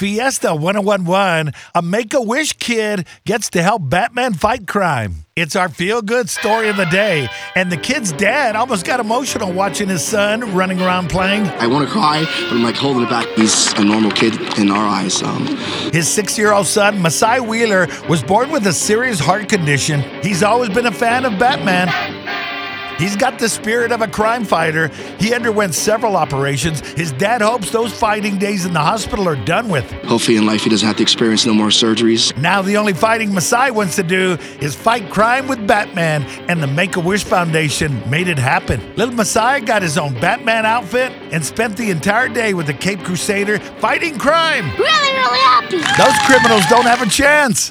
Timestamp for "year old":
16.38-16.66